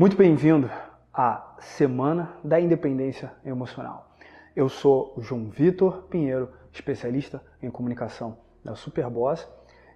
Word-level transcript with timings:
Muito 0.00 0.16
bem-vindo 0.16 0.70
à 1.12 1.56
Semana 1.58 2.30
da 2.42 2.58
Independência 2.58 3.34
Emocional. 3.44 4.16
Eu 4.56 4.66
sou 4.66 5.12
o 5.14 5.20
João 5.20 5.50
Vitor 5.50 6.04
Pinheiro, 6.04 6.48
especialista 6.72 7.42
em 7.62 7.70
comunicação 7.70 8.38
da 8.64 8.74
Superboss, 8.74 9.46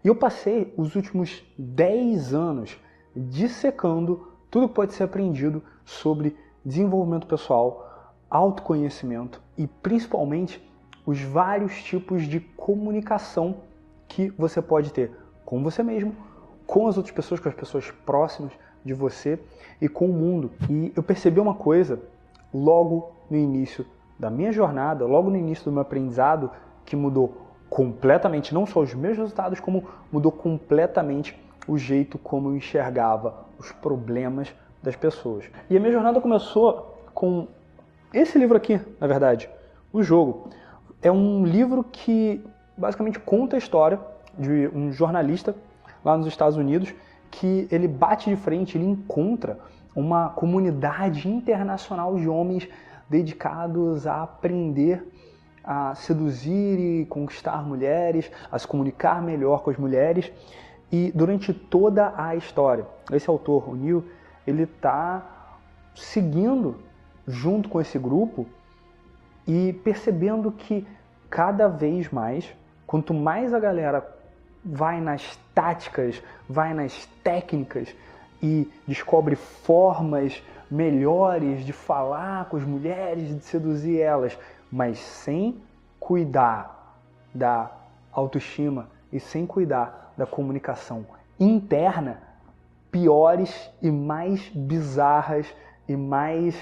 e 0.05 0.09
eu 0.09 0.15
passei 0.15 0.75
os 0.77 0.95
últimos 0.95 1.43
10 1.57 2.35
anos 2.35 2.79
dissecando 3.17 4.29
tudo 4.51 4.69
que 4.69 4.75
pode 4.75 4.93
ser 4.93 5.05
aprendido 5.05 5.63
sobre 5.87 6.37
desenvolvimento 6.63 7.27
pessoal, 7.27 8.15
autoconhecimento 8.29 9.41
e 9.57 9.67
principalmente 9.67 10.63
os 11.07 11.19
vários 11.23 11.83
tipos 11.83 12.25
de 12.25 12.41
comunicação 12.41 13.63
que 14.07 14.29
você 14.37 14.61
pode 14.61 14.93
ter 14.93 15.13
com 15.47 15.63
você 15.63 15.83
mesmo, 15.83 16.15
com 16.67 16.89
as 16.89 16.99
outras 16.99 17.15
pessoas, 17.15 17.41
com 17.41 17.49
as 17.49 17.55
pessoas 17.55 17.91
próximas 18.05 18.53
de 18.85 18.93
você 18.93 19.39
e 19.81 19.89
com 19.89 20.07
o 20.07 20.13
mundo. 20.13 20.51
E 20.69 20.93
eu 20.95 21.03
percebi 21.03 21.41
uma 21.41 21.55
coisa 21.55 22.01
logo 22.53 23.13
no 23.31 23.37
início 23.37 23.85
da 24.19 24.31
minha 24.31 24.53
jornada, 24.53 25.05
logo 25.07 25.31
no 25.31 25.37
início 25.37 25.65
do 25.65 25.73
meu 25.73 25.83
aprendizado, 25.83 26.51
que 26.85 26.95
mudou 26.95 27.37
completamente 27.69 28.55
não 28.55 28.67
só 28.67 28.81
os 28.81 28.95
meus 28.95 29.17
resultados, 29.17 29.59
como 29.59 29.85
mudou 30.13 30.31
completamente 30.31 31.37
o 31.67 31.77
jeito 31.79 32.19
como 32.19 32.51
eu 32.51 32.57
enxergava 32.57 33.35
os 33.59 33.73
problemas 33.73 34.55
das 34.83 34.95
pessoas. 34.95 35.45
E 35.69 35.77
a 35.77 35.81
minha 35.81 35.93
jornada 35.93 36.21
começou 36.21 36.95
com 37.13 37.49
esse 38.13 38.39
livro 38.39 38.57
aqui, 38.57 38.81
na 39.01 39.07
verdade, 39.07 39.49
O 39.93 40.03
Jogo. 40.03 40.51
É 41.03 41.11
um 41.11 41.45
livro 41.45 41.85
que 41.85 42.45
basicamente 42.77 43.19
conta 43.19 43.57
a 43.57 43.59
história 43.59 44.01
de 44.39 44.69
um 44.75 44.93
jornalista 44.93 45.55
lá 46.05 46.17
nos 46.17 46.27
Estados 46.27 46.57
Unidos 46.57 46.95
que 47.35 47.67
ele 47.71 47.89
bate 47.89 48.31
de 48.31 48.37
frente, 48.37 48.79
ele 48.79 48.87
encontra 48.87 49.59
uma 49.95 50.31
comunidade 50.31 51.29
internacional 51.29 52.17
de 52.17 52.29
homens 52.29 52.69
dedicados 53.09 54.07
a 54.07 54.23
aprender 54.23 55.05
a 55.65 55.95
seduzir 55.95 56.79
e 56.79 57.07
conquistar 57.07 57.67
mulheres, 57.67 58.31
a 58.53 58.59
se 58.59 58.69
comunicar 58.69 59.23
melhor 59.23 59.63
com 59.63 59.71
as 59.71 59.79
mulheres. 59.79 60.31
E 60.93 61.11
durante 61.13 61.55
toda 61.55 62.13
a 62.17 62.37
história, 62.37 62.87
esse 63.11 63.29
autor, 63.31 63.71
o 63.71 63.75
Neil, 63.75 64.05
ele 64.47 64.65
está 64.65 65.59
seguindo 65.95 66.77
junto 67.27 67.69
com 67.69 67.81
esse 67.81 67.99
grupo 67.99 68.47
e 69.47 69.73
percebendo 69.83 70.53
que 70.53 70.87
cada 71.31 71.67
vez 71.67 72.11
mais, 72.11 72.55
quanto 72.87 73.15
mais 73.15 73.55
a 73.55 73.59
galera 73.59 74.07
vai 74.65 75.01
nas 75.01 75.39
táticas, 75.55 76.23
vai 76.49 76.73
nas 76.73 77.07
técnicas 77.23 77.95
e 78.43 78.71
descobre 78.87 79.37
formas 79.37 80.43
melhores 80.71 81.65
de 81.65 81.73
falar 81.73 82.47
com 82.47 82.57
as 82.57 82.65
mulheres, 82.65 83.29
de 83.29 83.45
seduzir 83.45 84.01
elas, 84.01 84.39
mas 84.71 84.99
sem 84.99 85.61
cuidar 86.01 86.99
da 87.35 87.71
autoestima 88.13 88.89
e 89.13 89.21
sem 89.21 89.47
cuidar 89.47 90.13
da 90.17 90.27
comunicação 90.27 91.07
interna, 91.39 92.23
piores 92.91 93.71
e 93.83 93.91
mais 93.91 94.49
bizarras 94.51 95.47
e 95.89 95.97
mais 95.97 96.55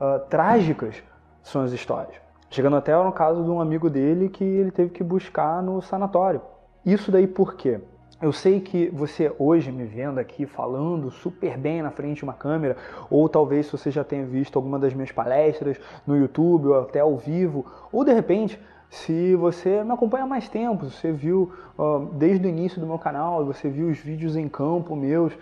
uh, 0.00 0.20
trágicas 0.28 1.02
são 1.42 1.62
as 1.62 1.72
histórias. 1.72 2.14
Chegando 2.50 2.76
até 2.76 2.96
no 2.96 3.12
caso 3.12 3.42
de 3.42 3.50
um 3.50 3.60
amigo 3.60 3.90
dele 3.90 4.28
que 4.28 4.44
ele 4.44 4.70
teve 4.70 4.90
que 4.90 5.02
buscar 5.02 5.62
no 5.62 5.82
sanatório 5.82 6.40
isso 6.84 7.10
daí 7.10 7.26
por 7.26 7.54
quê? 7.54 7.80
Eu 8.22 8.32
sei 8.32 8.60
que 8.60 8.88
você 8.90 9.32
hoje 9.38 9.70
me 9.72 9.84
vendo 9.84 10.18
aqui 10.18 10.46
falando 10.46 11.10
super 11.10 11.58
bem 11.58 11.82
na 11.82 11.90
frente 11.90 12.18
de 12.18 12.24
uma 12.24 12.32
câmera, 12.32 12.76
ou 13.10 13.28
talvez 13.28 13.70
você 13.70 13.90
já 13.90 14.04
tenha 14.04 14.24
visto 14.24 14.56
alguma 14.56 14.78
das 14.78 14.94
minhas 14.94 15.12
palestras 15.12 15.78
no 16.06 16.16
YouTube 16.16 16.68
ou 16.68 16.80
até 16.80 17.00
ao 17.00 17.16
vivo, 17.16 17.66
ou 17.92 18.04
de 18.04 18.12
repente, 18.12 18.58
se 18.88 19.34
você 19.34 19.82
me 19.82 19.92
acompanha 19.92 20.24
há 20.24 20.26
mais 20.26 20.48
tempo, 20.48 20.88
você 20.88 21.10
viu 21.10 21.52
uh, 21.76 22.06
desde 22.12 22.46
o 22.46 22.48
início 22.48 22.80
do 22.80 22.86
meu 22.86 22.98
canal, 22.98 23.44
você 23.44 23.68
viu 23.68 23.88
os 23.88 23.98
vídeos 23.98 24.36
em 24.36 24.48
campo 24.48 24.94
meus, 24.94 25.36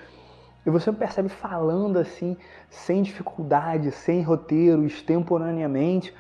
e 0.65 0.71
você 0.71 0.91
me 0.91 0.97
percebe 0.97 1.29
falando 1.29 1.99
assim, 1.99 2.37
sem 2.71 3.03
dificuldade, 3.03 3.91
sem 3.91 4.23
roteiro, 4.23 4.85
extemporaneamente, 4.85 6.15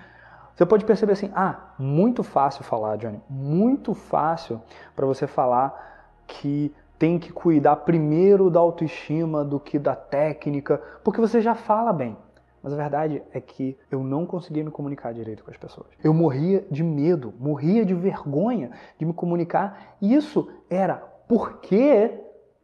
você 0.54 0.66
pode 0.66 0.84
perceber 0.84 1.12
assim, 1.12 1.30
ah, 1.34 1.74
muito 1.78 2.22
fácil 2.22 2.64
falar, 2.64 2.96
Johnny, 2.96 3.20
muito 3.28 3.94
fácil 3.94 4.60
para 4.94 5.06
você 5.06 5.26
falar 5.26 6.12
que 6.26 6.74
tem 6.98 7.18
que 7.18 7.32
cuidar 7.32 7.76
primeiro 7.76 8.48
da 8.48 8.60
autoestima 8.60 9.44
do 9.44 9.58
que 9.58 9.78
da 9.78 9.96
técnica, 9.96 10.80
porque 11.02 11.20
você 11.20 11.40
já 11.40 11.54
fala 11.54 11.92
bem. 11.92 12.16
Mas 12.62 12.72
a 12.72 12.76
verdade 12.76 13.20
é 13.32 13.40
que 13.40 13.76
eu 13.90 14.04
não 14.04 14.24
conseguia 14.24 14.62
me 14.62 14.70
comunicar 14.70 15.12
direito 15.12 15.42
com 15.42 15.50
as 15.50 15.56
pessoas. 15.56 15.88
Eu 16.02 16.14
morria 16.14 16.64
de 16.70 16.84
medo, 16.84 17.34
morria 17.40 17.84
de 17.84 17.92
vergonha 17.92 18.70
de 18.96 19.04
me 19.04 19.12
comunicar. 19.12 19.96
E 20.00 20.14
isso 20.14 20.48
era 20.70 20.94
porque 21.26 22.20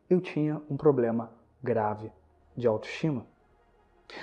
eu 0.08 0.20
tinha 0.20 0.62
um 0.70 0.76
problema 0.76 1.32
grave 1.60 2.12
de 2.56 2.68
autoestima. 2.68 3.26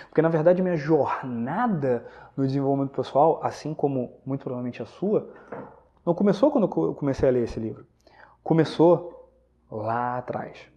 Porque 0.10 0.22
na 0.22 0.30
verdade 0.30 0.62
minha 0.62 0.76
jornada 0.76 2.06
no 2.36 2.46
desenvolvimento 2.46 2.92
pessoal, 2.92 3.40
assim 3.44 3.74
como 3.74 4.20
muito 4.26 4.42
provavelmente 4.42 4.82
a 4.82 4.86
sua, 4.86 5.30
não 6.06 6.14
começou 6.14 6.52
quando 6.52 6.66
eu 6.66 6.94
comecei 6.96 7.28
a 7.28 7.32
ler 7.32 7.44
esse 7.44 7.60
livro. 7.60 7.86
Começou 8.44 9.32
lá 9.70 10.18
atrás. 10.18 10.70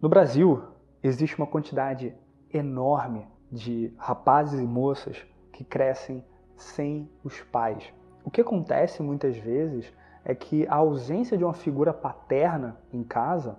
No 0.00 0.08
Brasil, 0.08 0.62
existe 1.02 1.36
uma 1.38 1.46
quantidade 1.46 2.14
enorme 2.52 3.26
de 3.50 3.92
rapazes 3.98 4.60
e 4.60 4.64
moças 4.64 5.24
que 5.52 5.64
crescem 5.64 6.24
sem 6.56 7.10
os 7.22 7.40
pais. 7.42 7.92
O 8.24 8.30
que 8.30 8.40
acontece 8.40 9.02
muitas 9.02 9.36
vezes 9.36 9.92
é 10.24 10.34
que 10.34 10.66
a 10.68 10.76
ausência 10.76 11.36
de 11.36 11.44
uma 11.44 11.52
figura 11.52 11.92
paterna 11.92 12.76
em 12.92 13.02
casa 13.02 13.58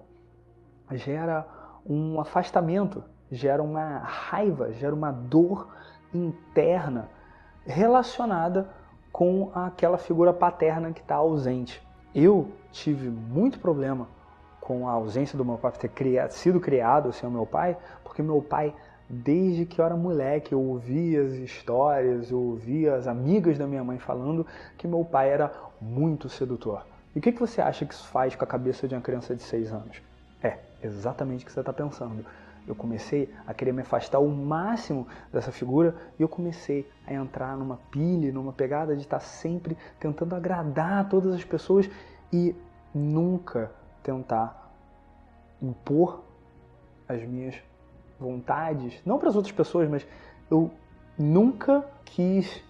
gera 0.92 1.46
um 1.86 2.20
afastamento 2.20 3.04
gera 3.34 3.64
uma 3.64 3.98
raiva, 3.98 4.72
gera 4.74 4.94
uma 4.94 5.12
dor 5.12 5.68
interna 6.14 7.10
relacionada 7.66 8.70
com 9.12 9.52
aquela 9.56 9.98
figura 9.98 10.32
paterna 10.32 10.92
que 10.94 11.02
está 11.02 11.16
ausente. 11.16 11.82
Eu 12.14 12.52
tive 12.72 13.10
muito 13.10 13.60
problema 13.60 14.08
com 14.62 14.88
a 14.88 14.92
ausência 14.92 15.38
do 15.38 15.44
meu 15.44 15.58
pai 15.58 15.72
ter 15.72 15.90
criado, 15.90 16.32
sido 16.32 16.60
criado 16.60 17.12
sem 17.12 17.28
o 17.28 17.32
meu 17.32 17.46
pai, 17.46 17.76
porque 18.04 18.22
meu 18.22 18.42
pai, 18.42 18.74
desde 19.10 19.66
que 19.66 19.82
eu 19.82 19.86
era 19.86 19.96
moleque, 19.96 20.54
eu 20.54 20.62
ouvia 20.62 21.24
as 21.24 21.34
histórias, 21.34 22.30
eu 22.30 22.40
ouvia 22.40 22.96
as 22.96 23.08
amigas 23.08 23.58
da 23.58 23.66
minha 23.66 23.84
mãe 23.84 23.98
falando 23.98 24.46
que 24.78 24.88
meu 24.88 25.04
pai 25.04 25.30
era 25.30 25.52
muito 25.82 26.30
sedutor. 26.30 26.86
E 27.16 27.20
o 27.20 27.22
que, 27.22 27.32
que 27.32 27.40
você 27.40 27.62
acha 27.62 27.86
que 27.86 27.94
isso 27.94 28.08
faz 28.08 28.36
com 28.36 28.44
a 28.44 28.48
cabeça 28.48 28.88
de 28.88 28.96
uma 28.96 29.02
criança 29.02 29.36
de 29.36 29.42
6 29.42 29.74
anos? 29.74 30.02
É, 30.42 30.60
exatamente 30.84 31.44
o 31.44 31.46
que 31.46 31.52
você 31.52 31.60
está 31.60 31.74
pensando 31.74 32.24
eu 32.68 32.74
comecei 32.76 33.34
a 33.46 33.54
querer 33.54 33.74
me 33.74 33.82
afastar 33.82 34.20
o 34.20 34.30
máximo 34.30 35.08
dessa 35.32 35.52
figura 35.52 35.96
e 36.18 36.22
eu 36.22 36.30
comecei 36.30 36.90
a 37.06 37.14
entrar 37.14 37.58
numa 37.58 37.78
pilha, 37.92 38.32
numa 38.32 38.54
pegada 38.54 38.96
de 38.96 39.02
estar 39.02 39.20
sempre 39.20 39.78
tentando 40.00 40.36
agradar 40.36 41.10
todas 41.10 41.34
as 41.34 41.44
pessoas 41.44 41.90
e 42.32 42.56
nunca 42.94 43.72
tentar 44.02 44.72
impor 45.62 46.24
as 47.08 47.24
minhas 47.24 47.56
vontades, 48.20 49.02
não 49.06 49.18
para 49.20 49.30
as 49.30 49.36
outras 49.36 49.54
pessoas, 49.54 49.90
mas 49.90 50.06
eu 50.50 50.72
nunca 51.18 51.86
quis 52.06 52.64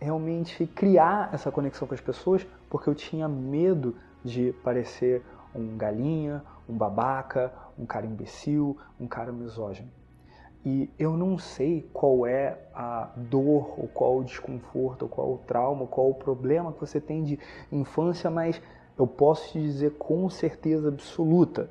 realmente 0.00 0.66
criar 0.66 1.30
essa 1.32 1.50
conexão 1.50 1.88
com 1.88 1.94
as 1.94 2.00
pessoas 2.00 2.46
porque 2.68 2.88
eu 2.88 2.94
tinha 2.94 3.28
medo 3.28 3.96
de 4.24 4.52
parecer 4.62 5.22
um 5.56 5.76
galinha, 5.76 6.42
um 6.68 6.76
babaca, 6.76 7.52
um 7.78 7.86
cara 7.86 8.06
imbecil, 8.06 8.76
um 9.00 9.06
cara 9.06 9.32
misógino. 9.32 9.88
E 10.64 10.90
eu 10.98 11.16
não 11.16 11.38
sei 11.38 11.88
qual 11.92 12.26
é 12.26 12.58
a 12.74 13.10
dor, 13.16 13.78
ou 13.78 13.88
qual 13.88 14.18
o 14.18 14.24
desconforto, 14.24 15.02
ou 15.02 15.08
qual 15.08 15.32
o 15.32 15.38
trauma, 15.38 15.82
ou 15.82 15.86
qual 15.86 16.10
o 16.10 16.14
problema 16.14 16.72
que 16.72 16.80
você 16.80 17.00
tem 17.00 17.22
de 17.22 17.38
infância, 17.70 18.28
mas 18.28 18.60
eu 18.98 19.06
posso 19.06 19.52
te 19.52 19.60
dizer 19.60 19.92
com 19.92 20.28
certeza 20.28 20.88
absoluta. 20.88 21.70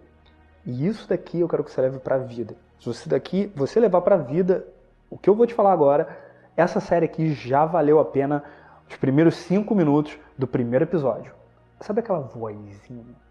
E 0.65 0.87
isso 0.87 1.09
daqui 1.09 1.41
eu 1.41 1.47
quero 1.47 1.63
que 1.63 1.71
você 1.71 1.81
leve 1.81 1.99
para 1.99 2.15
a 2.15 2.19
vida. 2.19 2.55
Se 2.79 2.85
você 2.85 3.09
daqui, 3.09 3.51
você 3.55 3.79
levar 3.79 4.01
para 4.01 4.15
a 4.15 4.19
vida, 4.19 4.65
o 5.09 5.17
que 5.17 5.29
eu 5.29 5.35
vou 5.35 5.45
te 5.45 5.53
falar 5.53 5.73
agora, 5.73 6.17
essa 6.55 6.79
série 6.79 7.05
aqui 7.05 7.33
já 7.33 7.65
valeu 7.65 7.99
a 7.99 8.05
pena 8.05 8.43
os 8.89 8.95
primeiros 8.95 9.35
cinco 9.35 9.75
minutos 9.75 10.17
do 10.37 10.47
primeiro 10.47 10.85
episódio. 10.85 11.33
Sabe 11.81 11.99
aquela 11.99 12.19
vozinha 12.19 13.24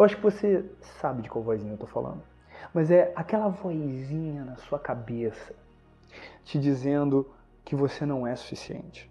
eu 0.00 0.04
acho 0.04 0.16
que 0.16 0.22
você 0.22 0.64
sabe 0.98 1.20
de 1.20 1.28
qual 1.28 1.44
vozinha 1.44 1.74
eu 1.74 1.76
tô 1.76 1.86
falando. 1.86 2.22
Mas 2.72 2.90
é 2.90 3.12
aquela 3.14 3.48
vozinha 3.48 4.44
na 4.46 4.56
sua 4.56 4.78
cabeça 4.78 5.54
te 6.42 6.58
dizendo 6.58 7.30
que 7.62 7.76
você 7.76 8.06
não 8.06 8.26
é 8.26 8.34
suficiente. 8.34 9.10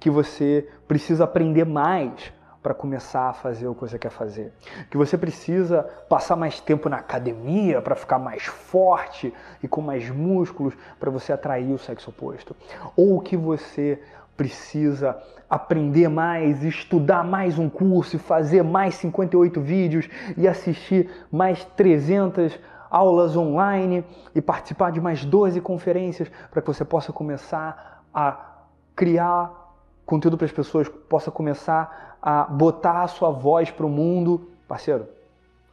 Que 0.00 0.10
você 0.10 0.68
precisa 0.88 1.22
aprender 1.22 1.64
mais 1.64 2.32
para 2.60 2.74
começar 2.74 3.28
a 3.28 3.32
fazer 3.32 3.68
o 3.68 3.74
que 3.76 3.82
você 3.82 4.00
quer 4.00 4.10
fazer. 4.10 4.52
Que 4.90 4.96
você 4.96 5.16
precisa 5.16 5.84
passar 6.08 6.34
mais 6.34 6.60
tempo 6.60 6.88
na 6.88 6.96
academia 6.96 7.80
para 7.80 7.94
ficar 7.94 8.18
mais 8.18 8.46
forte 8.46 9.32
e 9.62 9.68
com 9.68 9.80
mais 9.80 10.10
músculos 10.10 10.74
para 10.98 11.08
você 11.08 11.32
atrair 11.32 11.72
o 11.72 11.78
sexo 11.78 12.10
oposto. 12.10 12.56
Ou 12.96 13.20
que 13.20 13.36
você 13.36 14.02
precisa 14.36 15.16
aprender 15.48 16.08
mais, 16.08 16.62
estudar 16.64 17.24
mais 17.24 17.58
um 17.58 17.68
curso, 17.68 18.18
fazer 18.18 18.62
mais 18.62 18.96
58 18.96 19.60
vídeos 19.60 20.08
e 20.36 20.46
assistir 20.46 21.08
mais 21.30 21.64
300 21.64 22.58
aulas 22.90 23.36
online 23.36 24.04
e 24.34 24.40
participar 24.40 24.90
de 24.90 25.00
mais 25.00 25.24
12 25.24 25.60
conferências 25.60 26.28
para 26.50 26.60
que 26.60 26.68
você 26.68 26.84
possa 26.84 27.12
começar 27.12 28.02
a 28.12 28.64
criar 28.94 29.74
conteúdo 30.04 30.36
para 30.36 30.46
as 30.46 30.52
pessoas, 30.52 30.88
possa 30.88 31.30
começar 31.30 32.16
a 32.22 32.44
botar 32.44 33.02
a 33.02 33.08
sua 33.08 33.30
voz 33.30 33.70
para 33.70 33.86
o 33.86 33.90
mundo. 33.90 34.50
Parceiro 34.66 35.06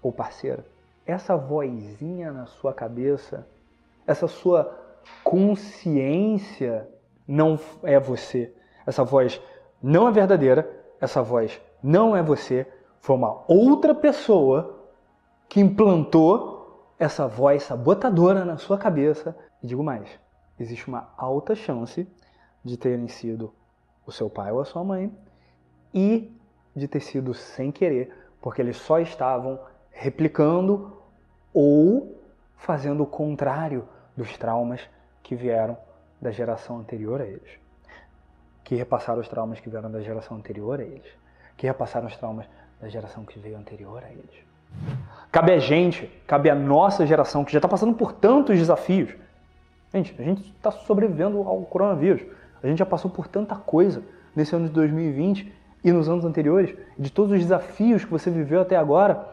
ou 0.04 0.12
parceira, 0.12 0.64
essa 1.06 1.36
vozinha 1.36 2.32
na 2.32 2.46
sua 2.46 2.74
cabeça, 2.74 3.48
essa 4.06 4.28
sua 4.28 4.78
consciência 5.24 6.88
não 7.28 7.60
é 7.84 8.00
você. 8.00 8.54
Essa 8.86 9.04
voz 9.04 9.42
não 9.82 10.08
é 10.08 10.12
verdadeira, 10.12 10.70
essa 11.00 11.22
voz 11.22 11.62
não 11.82 12.16
é 12.16 12.24
você, 12.24 12.66
foi 13.00 13.16
uma 13.16 13.44
outra 13.48 13.94
pessoa 13.94 14.80
que 15.50 15.60
implantou 15.60 16.94
essa 16.98 17.28
voz 17.28 17.64
sabotadora 17.64 18.46
na 18.46 18.58
sua 18.58 18.78
cabeça. 18.78 19.36
E 19.62 19.68
digo 19.68 19.84
mais, 19.84 20.08
existe 20.58 20.88
uma 20.88 21.14
alta 21.18 21.54
chance 21.54 22.08
de 22.64 22.78
terem 22.78 23.08
sido 23.08 23.54
o 24.06 24.12
seu 24.12 24.30
pai 24.30 24.52
ou 24.52 24.62
a 24.62 24.66
sua 24.66 24.84
mãe 24.84 25.12
e 25.94 26.32
de 26.76 26.88
ter 26.88 27.02
sido 27.02 27.34
sem 27.34 27.72
querer, 27.72 28.14
porque 28.42 28.62
eles 28.62 28.78
só 28.78 29.00
estavam 29.00 29.60
replicando 29.92 30.98
ou 31.54 32.18
fazendo 32.56 33.04
o 33.04 33.08
contrário 33.08 33.88
dos 34.16 34.38
traumas 34.38 34.82
que 35.22 35.36
vieram 35.36 35.78
da 36.24 36.32
geração 36.32 36.80
anterior 36.80 37.22
a 37.22 37.26
eles 37.26 37.64
que 38.64 38.76
repassaram 38.76 39.20
os 39.20 39.28
traumas 39.28 39.60
que 39.60 39.70
vieram 39.70 39.92
da 39.92 40.02
geração 40.02 40.38
anterior 40.38 40.80
a 40.80 40.84
eles, 40.84 41.06
que 41.58 41.68
repassaram 41.68 42.08
os 42.08 42.16
traumas 42.16 42.46
da 42.82 42.88
geração 42.88 43.26
que 43.26 43.38
veio 43.38 43.58
anterior 43.58 44.02
a 44.04 44.10
eles. 44.10 44.44
Cabe 45.32 45.52
a 45.52 45.60
gente, 45.60 46.08
cabe 46.26 46.50
a 46.50 46.56
nossa 46.56 47.06
geração 47.06 47.44
que 47.44 47.52
já 47.52 47.58
está 47.60 47.68
passando 47.68 47.94
por 47.94 48.14
tantos 48.14 48.58
desafios. 48.58 49.14
Gente, 49.94 50.16
a 50.20 50.24
gente 50.24 50.50
está 50.50 50.72
sobrevivendo 50.72 51.40
ao 51.44 51.62
coronavírus. 51.64 52.24
A 52.64 52.68
gente 52.68 52.80
já 52.80 52.86
passou 52.86 53.12
por 53.12 53.28
tanta 53.28 53.56
coisa 53.56 54.02
nesse 54.36 54.56
ano 54.56 54.68
de 54.68 54.74
2020 54.74 55.54
e 55.84 55.92
nos 55.92 56.08
anos 56.08 56.24
anteriores, 56.24 56.76
de 56.98 57.12
todos 57.12 57.34
os 57.34 57.40
desafios 57.40 58.06
que 58.06 58.12
você 58.12 58.32
viveu 58.32 58.62
até 58.62 58.78
agora. 58.78 59.28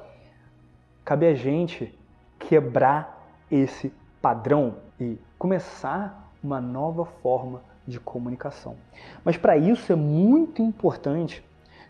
Cabe 1.05 1.27
a 1.27 1.35
gente 1.35 1.97
quebrar 2.39 3.25
esse 3.51 3.93
padrão 4.21 4.75
e 5.01 5.17
começar 5.39 6.30
uma 6.43 6.61
nova 6.61 7.05
forma 7.05 7.63
de 7.87 7.99
comunicação. 7.99 8.77
Mas 9.25 9.37
para 9.37 9.57
isso 9.57 9.93
é 9.93 9.97
muito 9.97 10.63
importante 10.63 11.45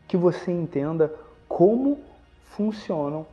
que 0.08 0.17
você 0.17 0.50
entenda 0.50 1.12
como 1.49 1.99
funcionam 2.44 3.26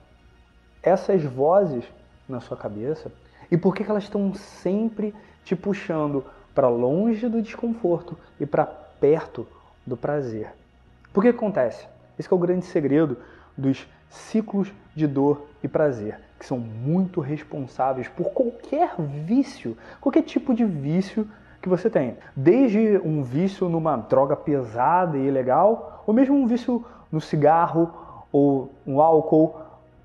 essas 0.81 1.23
vozes 1.23 1.83
na 2.27 2.39
sua 2.39 2.57
cabeça 2.57 3.11
e 3.49 3.57
por 3.57 3.75
que 3.75 3.83
elas 3.83 4.03
estão 4.03 4.33
sempre 4.33 5.13
te 5.43 5.55
puxando 5.55 6.23
para 6.53 6.67
longe 6.67 7.27
do 7.27 7.41
desconforto 7.41 8.17
e 8.39 8.45
para 8.45 8.65
perto 8.65 9.47
do 9.85 9.95
prazer. 9.95 10.53
Por 11.13 11.23
que 11.23 11.29
acontece? 11.29 11.87
Esse 12.17 12.31
é 12.31 12.35
o 12.35 12.39
grande 12.39 12.65
segredo 12.65 13.17
dos 13.55 13.87
ciclos 14.09 14.71
de 14.95 15.07
dor 15.07 15.47
e 15.63 15.67
prazer, 15.67 16.19
que 16.37 16.45
são 16.45 16.59
muito 16.59 17.19
responsáveis 17.19 18.07
por 18.07 18.31
qualquer 18.31 18.95
vício, 18.97 19.77
qualquer 19.99 20.21
tipo 20.21 20.53
de 20.53 20.63
vício 20.63 21.27
que 21.61 21.69
você 21.69 21.89
tem. 21.89 22.17
Desde 22.35 22.99
um 23.03 23.23
vício 23.23 23.67
numa 23.67 23.97
droga 23.97 24.35
pesada 24.35 25.17
e 25.17 25.27
ilegal, 25.27 26.03
ou 26.05 26.13
mesmo 26.13 26.35
um 26.35 26.45
vício 26.45 26.85
no 27.11 27.19
cigarro, 27.19 27.91
ou 28.31 28.71
no 28.85 29.01
álcool, 29.01 29.55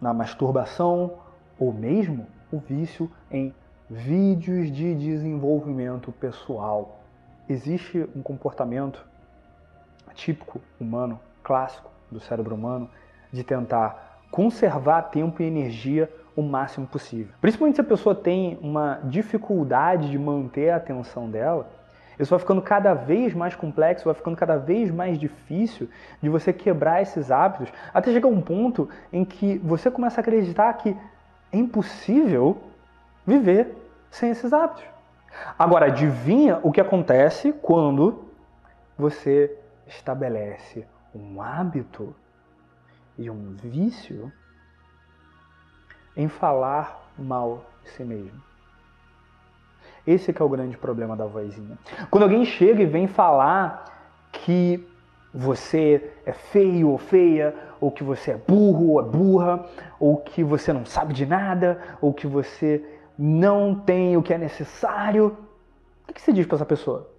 na 0.00 0.14
masturbação, 0.14 1.12
ou 1.58 1.73
mesmo 1.73 2.26
o 2.50 2.58
vício 2.58 3.11
em 3.31 3.55
vídeos 3.88 4.70
de 4.70 4.94
desenvolvimento 4.94 6.11
pessoal. 6.12 7.00
Existe 7.49 8.08
um 8.17 8.23
comportamento 8.23 9.05
típico 10.14 10.61
humano, 10.81 11.20
clássico 11.43 11.90
do 12.11 12.20
cérebro 12.20 12.55
humano, 12.55 12.88
de 13.32 13.44
tentar 13.44 14.20
conservar 14.31 15.02
tempo 15.02 15.43
e 15.43 15.46
energia 15.46 16.11
o 16.34 16.43
máximo 16.43 16.87
possível. 16.87 17.34
Principalmente 17.40 17.76
se 17.76 17.81
a 17.81 17.84
pessoa 17.84 18.14
tem 18.14 18.58
uma 18.62 19.00
dificuldade 19.05 20.11
de 20.11 20.19
manter 20.19 20.70
a 20.70 20.76
atenção 20.76 21.31
dela, 21.31 21.69
isso 22.19 22.31
vai 22.31 22.38
ficando 22.38 22.62
cada 22.62 22.94
vez 22.94 23.34
mais 23.34 23.55
complexo, 23.55 24.05
vai 24.05 24.14
ficando 24.14 24.37
cada 24.37 24.56
vez 24.56 24.90
mais 24.90 25.19
difícil 25.19 25.88
de 26.23 26.29
você 26.29 26.52
quebrar 26.52 27.02
esses 27.02 27.31
hábitos, 27.31 27.73
até 27.93 28.12
chegar 28.12 28.29
um 28.29 28.40
ponto 28.40 28.88
em 29.12 29.25
que 29.25 29.58
você 29.58 29.90
começa 29.90 30.20
a 30.20 30.23
acreditar 30.23 30.73
que 30.75 30.96
é 31.50 31.56
impossível 31.56 32.62
viver 33.26 33.75
sem 34.11 34.31
esses 34.31 34.52
hábitos. 34.52 34.84
Agora, 35.58 35.87
adivinha 35.87 36.61
o 36.62 36.70
que 36.70 36.81
acontece 36.81 37.52
quando 37.52 38.25
você 38.96 39.56
estabelece 39.87 40.87
um 41.14 41.40
hábito 41.40 42.14
e 43.19 43.31
um 43.31 43.55
vício 43.55 44.32
em 46.16 46.28
falar 46.28 47.10
mal 47.18 47.64
de 47.84 47.90
si 47.90 48.04
mesmo. 48.04 48.40
Esse 50.06 50.34
é 50.36 50.44
o 50.44 50.48
grande 50.48 50.76
problema 50.76 51.16
da 51.16 51.26
vozinha. 51.26 51.78
Quando 52.10 52.24
alguém 52.24 52.44
chega 52.44 52.82
e 52.82 52.86
vem 52.86 53.06
falar 53.06 53.84
que 54.32 54.88
você 55.32 56.12
é 56.26 56.32
feio 56.32 56.90
ou 56.90 56.98
feia, 56.98 57.54
ou 57.80 57.90
que 57.90 58.04
você 58.04 58.32
é 58.32 58.36
burro 58.36 58.90
ou 58.90 59.00
é 59.00 59.04
burra, 59.04 59.66
ou 59.98 60.16
que 60.16 60.42
você 60.42 60.72
não 60.72 60.84
sabe 60.84 61.14
de 61.14 61.24
nada, 61.24 61.80
ou 62.00 62.12
que 62.12 62.26
você 62.26 62.84
não 63.16 63.74
tem 63.74 64.16
o 64.16 64.22
que 64.22 64.34
é 64.34 64.38
necessário, 64.38 65.36
o 66.08 66.12
que 66.12 66.20
você 66.20 66.32
diz 66.32 66.46
para 66.46 66.56
essa 66.56 66.66
pessoa? 66.66 67.10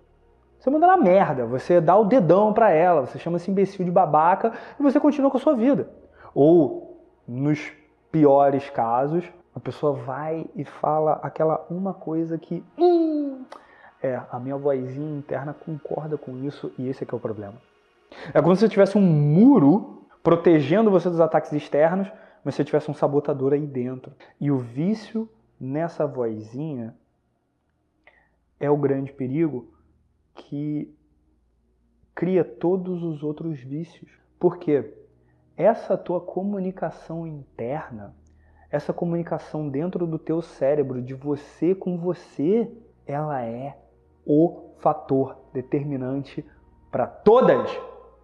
Você 0.59 0.69
manda 0.69 0.85
ela 0.85 0.97
merda, 0.97 1.45
você 1.45 1.81
dá 1.81 1.95
o 1.97 2.05
dedão 2.05 2.53
para 2.53 2.71
ela, 2.71 3.01
você 3.01 3.19
chama 3.19 3.38
esse 3.38 3.50
imbecil 3.50 3.83
de 3.83 3.91
babaca 3.91 4.53
e 4.79 4.83
você 4.83 5.00
continua 5.00 5.29
com 5.29 5.38
a 5.38 5.39
sua 5.39 5.55
vida. 5.55 5.89
Ou, 6.33 7.03
nos 7.27 7.71
piores 8.13 8.70
casos, 8.70 9.25
a 9.55 9.60
pessoa 9.60 9.93
vai 9.93 10.46
e 10.55 10.63
fala 10.63 11.13
aquela 11.24 11.65
uma 11.70 11.93
coisa 11.96 12.38
que. 12.38 12.63
Hum, 12.77 13.43
é, 14.01 14.22
a 14.32 14.39
minha 14.39 14.55
vozinha 14.55 15.17
interna 15.17 15.53
concorda 15.53 16.17
com 16.17 16.38
isso 16.43 16.72
e 16.77 16.88
esse 16.88 17.03
é 17.03 17.08
que 17.08 17.13
é 17.13 17.17
o 17.17 17.22
problema. 17.22 17.55
É 18.34 18.41
como 18.41 18.55
se 18.55 18.62
você 18.62 18.70
tivesse 18.70 18.98
um 18.98 19.01
muro 19.01 20.05
protegendo 20.22 20.91
você 20.91 21.10
dos 21.10 21.20
ataques 21.20 21.51
externos, 21.53 22.12
mas 22.43 22.53
você 22.53 22.63
tivesse 22.63 22.91
um 22.91 22.93
sabotador 22.93 23.53
aí 23.53 23.65
dentro. 23.65 24.12
E 24.39 24.51
o 24.51 24.58
vício 24.58 25.27
nessa 25.60 26.05
vozinha 26.05 26.96
é 28.60 28.70
o 28.70 28.77
grande 28.77 29.12
perigo 29.12 29.74
que 30.36 30.93
cria 32.13 32.43
todos 32.43 33.01
os 33.01 33.24
outros 33.24 33.60
vícios. 33.60 34.12
Por 34.39 34.58
quê? 34.58 34.93
Essa 35.55 35.98
tua 35.98 36.19
comunicação 36.19 37.27
interna, 37.27 38.15
essa 38.69 38.91
comunicação 38.91 39.69
dentro 39.69 40.07
do 40.07 40.17
teu 40.17 40.41
cérebro, 40.41 41.01
de 41.01 41.13
você 41.13 41.75
com 41.75 41.98
você, 41.98 42.72
ela 43.05 43.41
é 43.43 43.77
o 44.25 44.72
fator 44.79 45.38
determinante 45.53 46.45
para 46.91 47.05
todas 47.05 47.69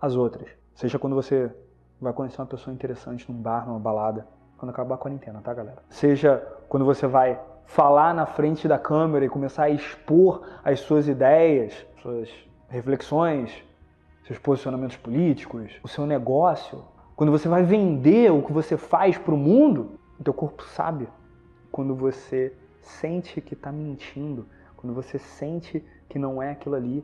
as 0.02 0.16
outras. 0.16 0.50
Seja 0.74 0.98
quando 0.98 1.16
você 1.16 1.54
vai 2.02 2.14
conhecer 2.14 2.42
uma 2.42 2.48
pessoa 2.48 2.74
interessante 2.74 3.32
num 3.32 3.40
bar, 3.40 3.68
numa 3.68 3.80
balada, 3.80 4.28
quando 4.58 4.72
acabar 4.72 4.96
a 4.96 4.98
quarentena, 4.98 5.42
tá, 5.42 5.54
galera? 5.54 5.84
Seja 5.90 6.38
quando 6.68 6.86
você 6.86 7.06
vai 7.08 7.40
falar 7.66 8.14
na 8.14 8.26
frente 8.26 8.68
da 8.68 8.80
câmera 8.80 9.26
e 9.26 9.30
começar 9.30 9.64
a 9.64 9.70
expor 9.70 10.44
as 10.64 10.80
suas 10.80 11.08
ideias, 11.08 11.86
suas 12.02 12.30
reflexões, 12.68 13.64
seus 14.26 14.40
posicionamentos 14.40 14.98
políticos, 14.98 15.80
o 15.84 15.88
seu 15.88 16.06
negócio, 16.06 16.84
quando 17.20 17.34
você 17.34 17.50
vai 17.50 17.64
vender 17.64 18.32
o 18.32 18.42
que 18.42 18.54
você 18.54 18.78
faz 18.78 19.18
para 19.18 19.34
o 19.34 19.38
mundo, 19.38 20.00
o 20.18 20.24
teu 20.24 20.34
corpo 20.34 20.64
sabe. 20.64 21.06
Quando 21.70 21.94
você 21.94 22.54
sente 22.82 23.42
que 23.42 23.56
está 23.56 23.74
mentindo, 23.74 24.48
quando 24.78 24.94
você 24.94 25.20
sente 25.20 25.84
que 26.08 26.18
não 26.18 26.42
é 26.42 26.52
aquilo 26.52 26.76
ali. 26.76 27.04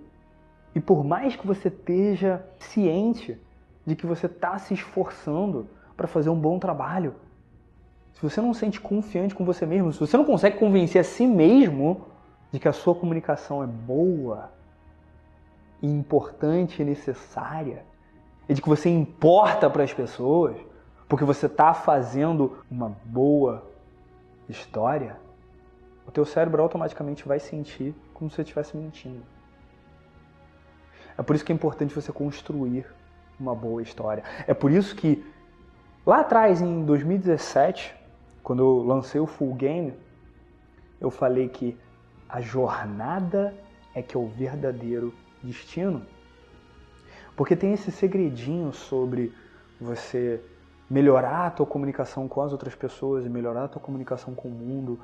E 0.74 0.80
por 0.80 1.04
mais 1.04 1.36
que 1.36 1.46
você 1.46 1.68
esteja 1.68 2.42
ciente 2.58 3.38
de 3.86 3.94
que 3.94 4.06
você 4.06 4.28
está 4.28 4.58
se 4.58 4.74
esforçando 4.74 5.68
para 5.98 6.08
fazer 6.08 6.30
um 6.30 6.40
bom 6.40 6.60
trabalho, 6.60 7.16
se 8.14 8.22
você 8.22 8.40
não 8.40 8.54
sente 8.54 8.80
confiante 8.80 9.36
com 9.36 9.44
você 9.44 9.66
mesmo, 9.66 9.92
se 9.92 10.00
você 10.00 10.16
não 10.16 10.24
consegue 10.24 10.58
convencer 10.58 11.02
a 11.02 11.04
si 11.04 11.28
mesmo 11.28 12.06
de 12.54 12.60
que 12.62 12.70
a 12.70 12.74
sua 12.74 12.96
comunicação 12.96 13.62
é 13.62 13.68
boa, 13.68 14.50
importante 15.84 16.82
e 16.82 16.86
necessária, 16.86 17.84
e 18.48 18.54
de 18.54 18.62
que 18.62 18.70
você 18.70 18.90
importa 18.90 19.70
para 19.70 19.84
as 19.84 19.94
pessoas, 19.94 20.56
porque 21.08 21.24
você 21.24 21.46
está 21.46 21.74
fazendo 21.74 22.58
uma 22.70 22.90
boa 23.06 23.64
história, 24.48 25.18
o 26.08 26.12
teu 26.12 26.26
cérebro 26.26 26.62
automaticamente 26.62 27.28
vai 27.28 27.40
sentir 27.40 27.96
como 28.14 28.30
se 28.30 28.36
você 28.36 28.42
estivesse 28.44 28.78
mentindo. 28.78 29.24
É 31.18 31.24
por 31.24 31.36
isso 31.36 31.46
que 31.46 31.52
é 31.52 31.56
importante 31.56 31.94
você 31.94 32.12
construir 32.12 32.86
uma 33.40 33.56
boa 33.56 33.82
história. 33.82 34.24
É 34.48 34.54
por 34.54 34.72
isso 34.72 34.96
que 34.96 35.26
lá 36.06 36.22
atrás, 36.22 36.62
em 36.62 36.84
2017, 36.84 37.96
quando 38.44 38.62
eu 38.62 38.84
lancei 38.84 39.20
o 39.20 39.26
Full 39.26 39.54
Game, 39.56 39.94
eu 41.00 41.10
falei 41.10 41.50
que 41.50 41.78
a 42.28 42.42
jornada 42.42 43.54
é 43.94 44.02
que 44.02 44.16
é 44.16 44.20
o 44.20 44.28
verdadeiro 44.28 45.14
destino. 45.42 46.06
Porque 47.36 47.56
tem 47.56 47.74
esse 47.74 47.92
segredinho 47.92 48.72
sobre 48.72 49.34
você 49.80 50.42
melhorar 50.90 51.48
a 51.48 51.52
tua 51.52 51.66
comunicação 51.66 52.28
com 52.28 52.42
as 52.42 52.52
outras 52.52 52.76
pessoas, 52.76 53.28
melhorar 53.28 53.66
a 53.66 53.68
tua 53.68 53.82
comunicação 53.82 54.34
com 54.34 54.48
o 54.48 54.52
mundo 54.52 55.00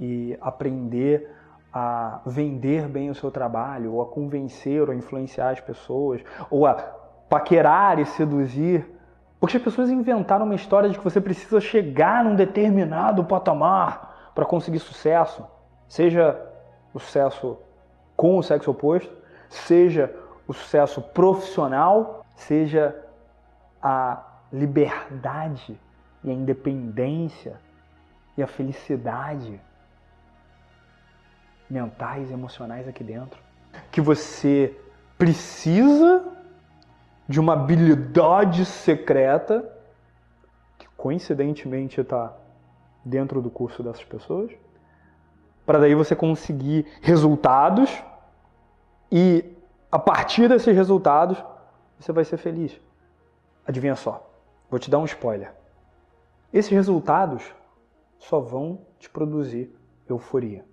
e 0.00 0.36
aprender 0.40 1.30
a 1.72 2.20
vender 2.24 2.88
bem 2.88 3.10
o 3.10 3.14
seu 3.14 3.30
trabalho, 3.30 3.92
ou 3.92 4.02
a 4.02 4.06
convencer 4.06 4.82
ou 4.82 4.90
a 4.90 4.94
influenciar 4.94 5.50
as 5.50 5.60
pessoas, 5.60 6.22
ou 6.50 6.66
a 6.66 6.74
paquerar 7.28 7.98
e 7.98 8.06
seduzir. 8.06 8.86
Porque 9.38 9.58
as 9.58 9.62
pessoas 9.62 9.90
inventaram 9.90 10.46
uma 10.46 10.54
história 10.54 10.88
de 10.88 10.96
que 10.96 11.04
você 11.04 11.20
precisa 11.20 11.60
chegar 11.60 12.24
num 12.24 12.34
determinado 12.34 13.24
patamar 13.24 14.32
para 14.34 14.46
conseguir 14.46 14.78
sucesso, 14.78 15.44
seja 15.86 16.40
o 16.94 16.98
sucesso 16.98 17.58
com 18.16 18.38
o 18.38 18.42
sexo 18.42 18.70
oposto, 18.70 19.14
seja 19.50 20.12
o 20.46 20.52
sucesso 20.52 21.00
profissional, 21.02 22.24
seja 22.34 22.96
a 23.82 24.22
liberdade 24.52 25.78
e 26.22 26.30
a 26.30 26.32
independência 26.32 27.60
e 28.36 28.42
a 28.42 28.46
felicidade 28.46 29.60
mentais 31.68 32.30
e 32.30 32.32
emocionais 32.32 32.86
aqui 32.86 33.02
dentro. 33.02 33.40
Que 33.90 34.00
você 34.00 34.78
precisa 35.18 36.24
de 37.28 37.40
uma 37.40 37.54
habilidade 37.54 38.64
secreta 38.64 39.68
que 40.78 40.86
coincidentemente 40.96 42.00
está 42.00 42.32
dentro 43.04 43.40
do 43.40 43.50
curso 43.50 43.82
dessas 43.82 44.04
pessoas, 44.04 44.52
para 45.64 45.78
daí 45.78 45.94
você 45.94 46.14
conseguir 46.14 46.86
resultados 47.02 48.02
e 49.10 49.55
a 49.90 49.98
partir 49.98 50.48
desses 50.48 50.74
resultados 50.74 51.42
você 51.98 52.12
vai 52.12 52.24
ser 52.24 52.36
feliz. 52.36 52.78
Adivinha 53.66 53.96
só, 53.96 54.30
vou 54.70 54.78
te 54.78 54.90
dar 54.90 54.98
um 54.98 55.04
spoiler. 55.04 55.54
Esses 56.52 56.70
resultados 56.70 57.54
só 58.18 58.40
vão 58.40 58.80
te 58.98 59.10
produzir 59.10 59.74
euforia. 60.08 60.64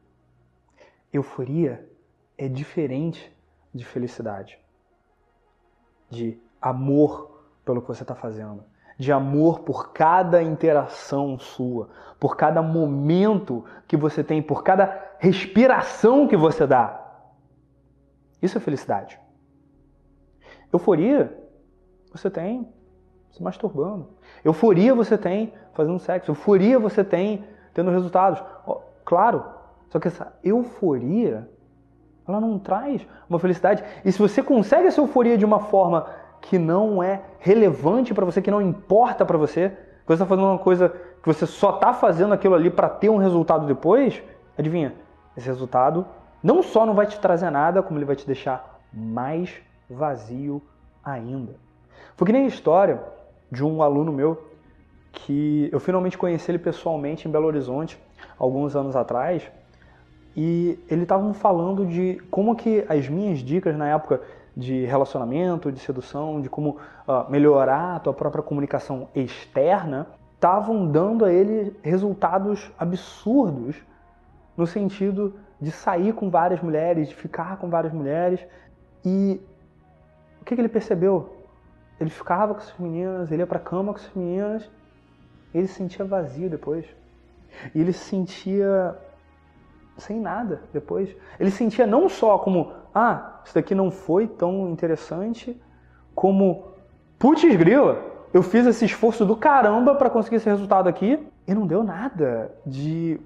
Euforia 1.11 1.89
é 2.37 2.47
diferente 2.47 3.35
de 3.73 3.83
felicidade, 3.83 4.59
de 6.09 6.39
amor 6.61 7.43
pelo 7.65 7.81
que 7.81 7.87
você 7.87 8.03
está 8.03 8.15
fazendo, 8.15 8.63
de 8.97 9.11
amor 9.11 9.59
por 9.59 9.91
cada 9.91 10.41
interação 10.41 11.37
sua, 11.39 11.89
por 12.19 12.35
cada 12.35 12.61
momento 12.61 13.65
que 13.87 13.97
você 13.97 14.23
tem, 14.23 14.41
por 14.41 14.63
cada 14.63 15.15
respiração 15.19 16.27
que 16.27 16.37
você 16.37 16.67
dá. 16.67 17.02
Isso 18.43 18.57
é 18.57 18.61
felicidade. 18.61 19.17
Euforia 20.71 21.33
você 22.11 22.29
tem 22.29 22.67
se 23.31 23.41
masturbando. 23.41 24.09
Euforia 24.43 24.93
você 24.93 25.17
tem 25.17 25.53
fazendo 25.73 25.97
sexo. 25.97 26.29
Euforia 26.29 26.77
você 26.77 27.05
tem 27.05 27.45
tendo 27.73 27.89
resultados. 27.89 28.43
Claro, 29.05 29.45
só 29.89 29.97
que 29.97 30.09
essa 30.09 30.33
euforia, 30.43 31.49
ela 32.27 32.41
não 32.41 32.59
traz 32.59 33.07
uma 33.29 33.39
felicidade. 33.39 33.81
E 34.03 34.11
se 34.11 34.19
você 34.19 34.43
consegue 34.43 34.87
essa 34.87 34.99
euforia 34.99 35.37
de 35.37 35.45
uma 35.45 35.61
forma 35.61 36.07
que 36.41 36.59
não 36.59 37.01
é 37.01 37.21
relevante 37.39 38.13
para 38.13 38.25
você, 38.25 38.41
que 38.41 38.51
não 38.51 38.61
importa 38.61 39.25
para 39.25 39.37
você, 39.37 39.69
que 39.69 40.07
você 40.07 40.13
está 40.15 40.25
fazendo 40.25 40.47
uma 40.47 40.59
coisa 40.59 40.89
que 40.89 41.27
você 41.27 41.47
só 41.47 41.75
está 41.75 41.93
fazendo 41.93 42.33
aquilo 42.33 42.55
ali 42.55 42.69
para 42.69 42.89
ter 42.89 43.09
um 43.09 43.17
resultado 43.17 43.65
depois, 43.65 44.21
adivinha? 44.57 44.93
Esse 45.37 45.47
resultado 45.47 46.05
não 46.43 46.61
só 46.61 46.85
não 46.85 46.93
vai 46.93 47.05
te 47.05 47.19
trazer 47.19 47.49
nada, 47.49 47.81
como 47.81 47.97
ele 47.97 48.05
vai 48.05 48.15
te 48.15 48.27
deixar 48.27 48.81
mais 48.91 49.49
vazio 49.89 50.61
ainda. 51.03 51.55
Foi 52.15 52.27
que 52.27 52.33
nem 52.33 52.43
a 52.43 52.47
história 52.47 53.01
de 53.51 53.63
um 53.63 53.81
aluno 53.81 54.11
meu 54.11 54.49
que 55.11 55.69
eu 55.71 55.79
finalmente 55.79 56.17
conheci 56.17 56.51
ele 56.51 56.59
pessoalmente 56.59 57.27
em 57.27 57.31
Belo 57.31 57.45
Horizonte 57.45 57.99
alguns 58.37 58.75
anos 58.75 58.95
atrás 58.95 59.49
e 60.35 60.79
ele 60.89 61.03
estava 61.03 61.33
falando 61.33 61.85
de 61.85 62.19
como 62.31 62.55
que 62.55 62.83
as 62.89 63.07
minhas 63.07 63.39
dicas 63.39 63.77
na 63.77 63.87
época 63.87 64.21
de 64.57 64.85
relacionamento, 64.85 65.71
de 65.71 65.79
sedução, 65.79 66.41
de 66.41 66.49
como 66.49 66.77
uh, 67.07 67.29
melhorar 67.29 67.95
a 67.95 67.99
tua 67.99 68.13
própria 68.13 68.43
comunicação 68.43 69.07
externa, 69.15 70.07
estavam 70.35 70.87
dando 70.87 71.25
a 71.25 71.31
ele 71.31 71.75
resultados 71.81 72.71
absurdos 72.77 73.75
no 74.57 74.67
sentido 74.67 75.33
de 75.63 75.71
sair 75.71 76.13
com 76.13 76.29
várias 76.29 76.61
mulheres, 76.61 77.07
de 77.07 77.15
ficar 77.15 77.57
com 77.57 77.69
várias 77.69 77.93
mulheres. 77.93 78.45
E 79.05 79.39
o 80.41 80.45
que, 80.45 80.55
que 80.55 80.61
ele 80.61 80.67
percebeu? 80.67 81.37
Ele 81.99 82.09
ficava 82.09 82.53
com 82.53 82.59
essas 82.59 82.77
meninas, 82.77 83.31
ele 83.31 83.41
ia 83.41 83.47
para 83.47 83.59
cama 83.59 83.93
com 83.93 83.99
essas 83.99 84.13
meninas, 84.13 84.69
ele 85.53 85.67
se 85.67 85.75
sentia 85.75 86.03
vazio 86.03 86.49
depois. 86.49 86.85
E 87.73 87.79
ele 87.79 87.93
se 87.93 88.03
sentia 88.03 88.97
sem 89.97 90.19
nada 90.19 90.61
depois. 90.73 91.15
Ele 91.39 91.49
sentia 91.49 91.87
não 91.87 92.09
só 92.09 92.37
como, 92.37 92.73
ah, 92.93 93.39
isso 93.45 93.55
daqui 93.55 93.73
não 93.73 93.89
foi 93.89 94.27
tão 94.27 94.69
interessante, 94.69 95.57
como, 96.13 96.73
putz 97.17 97.43
grila, 97.55 98.03
eu 98.33 98.43
fiz 98.43 98.65
esse 98.65 98.83
esforço 98.83 99.25
do 99.25 99.37
caramba 99.37 99.95
para 99.95 100.09
conseguir 100.09 100.37
esse 100.37 100.49
resultado 100.49 100.89
aqui 100.89 101.25
e 101.47 101.53
não 101.53 101.65
deu 101.65 101.83
nada 101.83 102.51
de 102.65 103.21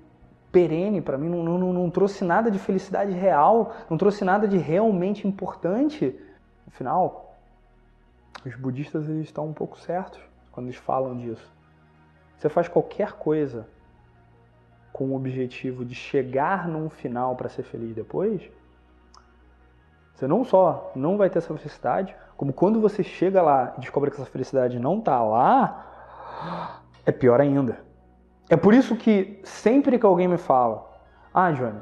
perene 0.57 1.01
para 1.01 1.19
mim, 1.19 1.29
não, 1.29 1.43
não, 1.43 1.71
não 1.71 1.89
trouxe 1.91 2.25
nada 2.25 2.49
de 2.49 2.57
felicidade 2.57 3.11
real, 3.11 3.75
não 3.87 3.95
trouxe 3.95 4.25
nada 4.25 4.47
de 4.47 4.57
realmente 4.57 5.27
importante. 5.27 6.19
Afinal, 6.67 7.35
os 8.43 8.55
budistas 8.55 9.07
eles 9.07 9.25
estão 9.25 9.45
um 9.45 9.53
pouco 9.53 9.77
certos 9.77 10.19
quando 10.51 10.65
eles 10.65 10.77
falam 10.77 11.15
disso. 11.15 11.47
Você 12.35 12.49
faz 12.49 12.67
qualquer 12.67 13.11
coisa 13.13 13.67
com 14.91 15.09
o 15.09 15.15
objetivo 15.15 15.85
de 15.85 15.93
chegar 15.93 16.67
num 16.67 16.89
final 16.89 17.35
para 17.35 17.49
ser 17.49 17.61
feliz 17.61 17.93
depois, 17.93 18.41
você 20.15 20.25
não 20.25 20.43
só 20.43 20.91
não 20.95 21.17
vai 21.17 21.29
ter 21.29 21.37
essa 21.37 21.55
felicidade, 21.55 22.15
como 22.35 22.51
quando 22.51 22.81
você 22.81 23.03
chega 23.03 23.43
lá 23.43 23.75
e 23.77 23.81
descobre 23.81 24.09
que 24.09 24.19
essa 24.19 24.25
felicidade 24.25 24.79
não 24.79 24.97
está 24.97 25.21
lá, 25.21 26.81
é 27.05 27.11
pior 27.11 27.39
ainda. 27.39 27.85
É 28.49 28.55
por 28.55 28.73
isso 28.73 28.95
que 28.95 29.39
sempre 29.43 29.99
que 29.99 30.05
alguém 30.05 30.27
me 30.27 30.37
fala, 30.37 30.89
ah, 31.33 31.51
Johnny, 31.51 31.79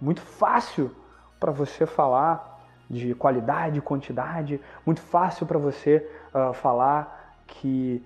muito 0.00 0.20
fácil 0.20 0.94
para 1.38 1.52
você 1.52 1.86
falar 1.86 2.58
de 2.90 3.14
qualidade, 3.14 3.80
quantidade, 3.80 4.60
muito 4.84 5.00
fácil 5.00 5.46
para 5.46 5.58
você 5.58 6.08
uh, 6.34 6.52
falar 6.54 7.36
que 7.46 8.04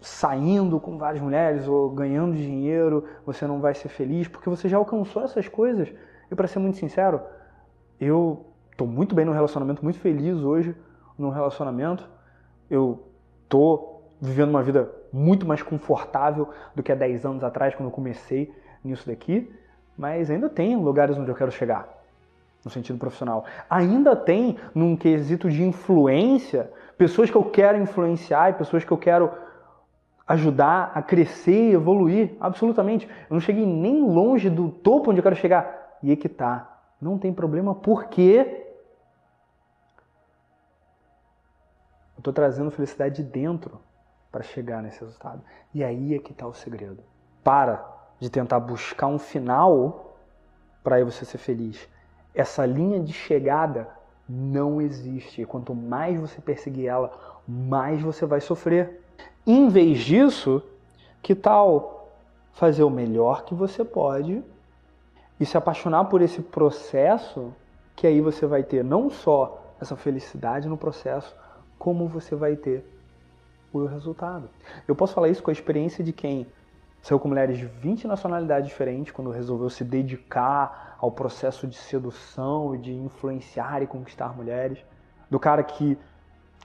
saindo 0.00 0.78
com 0.78 0.96
várias 0.96 1.20
mulheres 1.20 1.66
ou 1.66 1.90
ganhando 1.90 2.36
dinheiro, 2.36 3.04
você 3.26 3.46
não 3.46 3.60
vai 3.60 3.74
ser 3.74 3.88
feliz, 3.88 4.28
porque 4.28 4.48
você 4.48 4.68
já 4.68 4.76
alcançou 4.76 5.24
essas 5.24 5.48
coisas. 5.48 5.92
E 6.30 6.34
para 6.34 6.46
ser 6.46 6.60
muito 6.60 6.78
sincero, 6.78 7.20
eu 8.00 8.46
estou 8.70 8.86
muito 8.86 9.14
bem 9.14 9.24
no 9.24 9.32
relacionamento, 9.32 9.82
muito 9.82 9.98
feliz 9.98 10.36
hoje 10.36 10.76
no 11.18 11.30
relacionamento. 11.30 12.08
Eu 12.70 13.08
tô 13.48 13.97
vivendo 14.20 14.50
uma 14.50 14.62
vida 14.62 14.90
muito 15.12 15.46
mais 15.46 15.62
confortável 15.62 16.48
do 16.74 16.82
que 16.82 16.92
há 16.92 16.94
10 16.94 17.24
anos 17.24 17.44
atrás, 17.44 17.74
quando 17.74 17.88
eu 17.88 17.92
comecei 17.92 18.52
nisso 18.82 19.06
daqui, 19.06 19.52
mas 19.96 20.30
ainda 20.30 20.48
tem 20.48 20.76
lugares 20.76 21.16
onde 21.16 21.30
eu 21.30 21.34
quero 21.34 21.50
chegar, 21.50 21.88
no 22.64 22.70
sentido 22.70 22.98
profissional. 22.98 23.44
Ainda 23.68 24.14
tem, 24.14 24.56
num 24.74 24.96
quesito 24.96 25.48
de 25.50 25.62
influência, 25.62 26.70
pessoas 26.96 27.30
que 27.30 27.36
eu 27.36 27.44
quero 27.44 27.78
influenciar 27.78 28.50
e 28.50 28.54
pessoas 28.54 28.84
que 28.84 28.92
eu 28.92 28.98
quero 28.98 29.30
ajudar 30.26 30.92
a 30.94 31.02
crescer 31.02 31.70
e 31.70 31.74
evoluir, 31.74 32.36
absolutamente. 32.38 33.06
Eu 33.06 33.34
não 33.34 33.40
cheguei 33.40 33.64
nem 33.64 34.02
longe 34.02 34.50
do 34.50 34.68
topo 34.68 35.10
onde 35.10 35.20
eu 35.20 35.22
quero 35.22 35.36
chegar. 35.36 35.98
E 36.02 36.10
aí 36.10 36.16
que 36.16 36.28
tá. 36.28 36.80
Não 37.00 37.16
tem 37.16 37.32
problema, 37.32 37.74
porque 37.74 38.64
eu 42.14 42.18
estou 42.18 42.32
trazendo 42.32 42.70
felicidade 42.70 43.22
de 43.22 43.30
dentro 43.30 43.80
para 44.38 44.44
chegar 44.44 44.80
nesse 44.80 45.00
resultado. 45.00 45.42
E 45.74 45.82
aí 45.82 46.14
é 46.14 46.18
que 46.20 46.30
está 46.30 46.46
o 46.46 46.54
segredo. 46.54 47.02
Para 47.42 47.84
de 48.20 48.30
tentar 48.30 48.60
buscar 48.60 49.08
um 49.08 49.18
final 49.18 50.16
para 50.84 51.04
você 51.04 51.24
ser 51.24 51.38
feliz. 51.38 51.88
Essa 52.32 52.64
linha 52.64 53.00
de 53.00 53.12
chegada 53.12 53.88
não 54.28 54.80
existe. 54.80 55.42
E 55.42 55.44
quanto 55.44 55.74
mais 55.74 56.20
você 56.20 56.40
perseguir 56.40 56.86
ela, 56.86 57.40
mais 57.48 58.00
você 58.00 58.24
vai 58.24 58.40
sofrer. 58.40 59.02
Em 59.44 59.68
vez 59.68 59.98
disso, 59.98 60.62
que 61.20 61.34
tal 61.34 62.12
fazer 62.52 62.84
o 62.84 62.90
melhor 62.90 63.44
que 63.44 63.56
você 63.56 63.84
pode 63.84 64.44
e 65.40 65.44
se 65.44 65.56
apaixonar 65.56 66.04
por 66.04 66.22
esse 66.22 66.42
processo, 66.42 67.52
que 67.96 68.06
aí 68.06 68.20
você 68.20 68.46
vai 68.46 68.62
ter 68.62 68.84
não 68.84 69.10
só 69.10 69.74
essa 69.80 69.96
felicidade 69.96 70.68
no 70.68 70.76
processo, 70.76 71.34
como 71.76 72.06
você 72.06 72.36
vai 72.36 72.54
ter 72.54 72.97
o 73.72 73.86
resultado. 73.86 74.48
Eu 74.86 74.94
posso 74.94 75.14
falar 75.14 75.28
isso 75.28 75.42
com 75.42 75.50
a 75.50 75.52
experiência 75.52 76.02
de 76.02 76.12
quem 76.12 76.46
saiu 77.02 77.18
com 77.18 77.28
mulheres 77.28 77.58
de 77.58 77.66
20 77.66 78.06
nacionalidades 78.06 78.68
diferentes 78.68 79.12
quando 79.12 79.30
resolveu 79.30 79.70
se 79.70 79.84
dedicar 79.84 80.96
ao 81.00 81.12
processo 81.12 81.66
de 81.66 81.76
sedução 81.76 82.74
e 82.74 82.78
de 82.78 82.92
influenciar 82.92 83.82
e 83.82 83.86
conquistar 83.86 84.36
mulheres. 84.36 84.78
Do 85.30 85.38
cara 85.38 85.62
que 85.62 85.96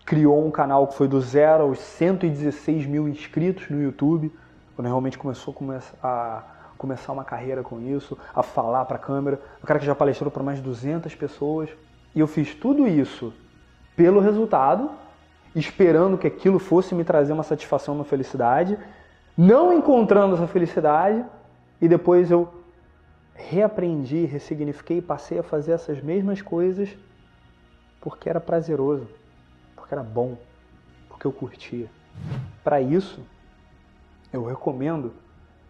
criou 0.05 0.45
um 0.45 0.51
canal 0.51 0.87
que 0.87 0.95
foi 0.95 1.07
do 1.07 1.21
zero 1.21 1.63
aos 1.63 1.79
116 1.79 2.85
mil 2.85 3.07
inscritos 3.07 3.69
no 3.69 3.81
YouTube, 3.81 4.33
quando 4.75 4.87
realmente 4.87 5.17
começou 5.17 5.55
a 6.01 6.43
começar 6.77 7.13
uma 7.13 7.23
carreira 7.23 7.63
com 7.63 7.79
isso, 7.79 8.17
a 8.33 8.41
falar 8.41 8.85
para 8.85 8.95
a 8.97 8.99
câmera. 8.99 9.39
O 9.61 9.67
cara 9.67 9.79
que 9.79 9.85
já 9.85 9.95
palestrou 9.95 10.31
para 10.31 10.43
mais 10.43 10.57
de 10.57 10.63
200 10.63 11.13
pessoas. 11.15 11.69
E 12.15 12.19
eu 12.19 12.27
fiz 12.27 12.53
tudo 12.53 12.87
isso 12.87 13.33
pelo 13.95 14.19
resultado, 14.19 14.89
esperando 15.55 16.17
que 16.17 16.27
aquilo 16.27 16.59
fosse 16.59 16.95
me 16.95 17.03
trazer 17.03 17.33
uma 17.33 17.43
satisfação, 17.43 17.95
uma 17.95 18.03
felicidade, 18.03 18.77
não 19.37 19.73
encontrando 19.73 20.35
essa 20.35 20.47
felicidade, 20.47 21.23
e 21.81 21.87
depois 21.87 22.31
eu 22.31 22.53
reaprendi, 23.35 24.25
ressignifiquei, 24.25 25.01
passei 25.01 25.39
a 25.39 25.43
fazer 25.43 25.73
essas 25.73 26.01
mesmas 26.01 26.41
coisas 26.41 26.95
porque 27.99 28.29
era 28.29 28.39
prazeroso, 28.41 29.07
porque 29.75 29.93
era 29.93 30.03
bom, 30.03 30.37
porque 31.07 31.25
eu 31.25 31.31
curtia. 31.31 31.89
Para 32.63 32.81
isso, 32.81 33.21
eu 34.31 34.43
recomendo 34.43 35.13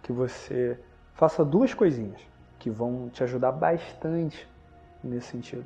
que 0.01 0.11
você 0.11 0.79
faça 1.13 1.45
duas 1.45 1.73
coisinhas 1.73 2.19
que 2.57 2.69
vão 2.69 3.09
te 3.13 3.23
ajudar 3.23 3.51
bastante 3.51 4.47
nesse 5.03 5.27
sentido. 5.27 5.65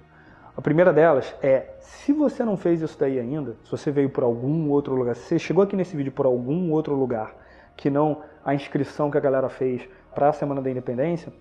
A 0.58 0.62
primeira 0.62 0.92
delas 0.92 1.36
é, 1.40 1.76
se 1.80 2.12
você 2.12 2.44
não 2.44 2.58
fez 2.58 2.82
isso 2.82 2.98
daí 3.00 3.20
ainda, 3.20 3.56
se 3.64 3.70
você 3.70 3.92
veio 3.92 4.10
por 4.10 4.24
algum 4.24 4.72
outro 4.72 4.96
lugar, 4.96 5.16
se 5.16 5.22
você 5.22 5.38
chegou 5.38 5.64
aqui 5.64 5.76
nesse 5.76 5.96
vídeo 5.96 6.12
por 6.12 6.26
algum 6.26 6.72
outro 6.72 6.96
lugar 6.96 7.32
que 7.76 7.92
não 7.92 8.24
a 8.44 8.56
inscrição 8.56 9.12
que 9.12 9.20
a 9.20 9.22
galera 9.22 9.50
fez 9.50 9.88
para 10.16 10.30
a 10.30 10.34
Semana 10.34 10.60
da 10.60 10.72
Independência, 10.72 11.32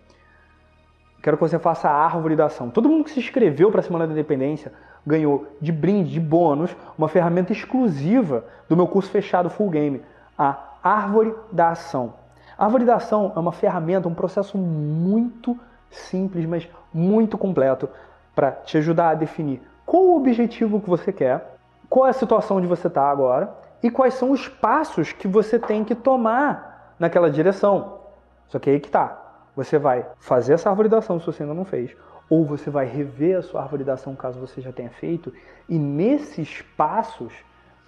quero 1.23 1.38
que 1.38 1.42
você 1.42 1.58
faça 1.58 1.88
a 1.88 1.94
árvore 1.94 2.37
da 2.37 2.44
ação. 2.44 2.68
Todo 2.68 2.90
mundo 2.90 3.04
que 3.04 3.11
se 3.11 3.18
inscreveu 3.18 3.70
para 3.70 3.80
a 3.80 3.82
Semana 3.82 4.06
da 4.06 4.12
Independência 4.12 4.70
ganhou 5.06 5.46
de 5.62 5.73
brinde, 5.73 6.11
de 6.11 6.20
bônus, 6.20 6.76
uma 6.99 7.08
ferramenta 7.08 7.52
exclusiva 7.52 8.44
do 8.68 8.76
meu 8.76 8.87
curso 8.87 9.11
fechado 9.11 9.49
Full 9.49 9.70
Game, 9.70 10.02
a 10.37 10.75
árvore 10.82 11.35
da 11.50 11.70
ação. 11.70 12.12
A 12.58 12.66
árvore 12.66 12.85
da 12.85 12.96
ação 12.96 13.32
é 13.35 13.38
uma 13.38 13.52
ferramenta, 13.52 14.08
um 14.08 14.14
processo 14.14 14.58
muito 14.58 15.58
simples, 15.90 16.44
mas 16.44 16.68
muito 16.92 17.38
completo 17.38 17.88
para 18.36 18.52
te 18.52 18.76
ajudar 18.76 19.08
a 19.08 19.14
definir 19.14 19.62
qual 19.86 20.02
o 20.02 20.16
objetivo 20.16 20.80
que 20.80 20.90
você 20.90 21.10
quer, 21.10 21.56
qual 21.88 22.06
é 22.06 22.10
a 22.10 22.12
situação 22.12 22.58
onde 22.58 22.66
você 22.66 22.86
está 22.86 23.10
agora 23.10 23.52
e 23.82 23.90
quais 23.90 24.14
são 24.14 24.30
os 24.30 24.46
passos 24.46 25.10
que 25.10 25.26
você 25.26 25.58
tem 25.58 25.82
que 25.82 25.94
tomar 25.94 26.94
naquela 26.98 27.30
direção. 27.30 28.00
Só 28.48 28.58
que 28.58 28.68
aí 28.68 28.78
que 28.78 28.90
tá. 28.90 29.22
Você 29.54 29.78
vai 29.78 30.06
fazer 30.18 30.52
essa 30.52 30.68
árvore 30.68 30.88
da 30.88 30.98
ação 30.98 31.18
se 31.18 31.24
você 31.24 31.42
ainda 31.42 31.54
não 31.54 31.64
fez, 31.64 31.96
ou 32.28 32.44
você 32.44 32.68
vai 32.68 32.84
rever 32.84 33.38
a 33.38 33.42
sua 33.42 33.62
árvore 33.62 33.84
da 33.84 33.94
ação 33.94 34.14
caso 34.14 34.38
você 34.38 34.60
já 34.60 34.70
tenha 34.70 34.90
feito, 34.90 35.32
e 35.66 35.78
nesses 35.78 36.60
passos 36.76 37.32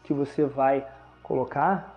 que 0.05 0.15
você 0.15 0.47
vai 0.47 0.87
colocar, 1.23 1.95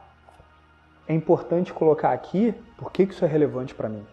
é 1.07 1.13
importante 1.13 1.71
colocar 1.71 2.11
aqui 2.11 2.53
por 2.77 2.91
que, 2.91 3.05
que 3.05 3.13
isso 3.13 3.23
é 3.23 3.27
relevante 3.27 3.73
para 3.73 3.87
mim. 3.87 4.05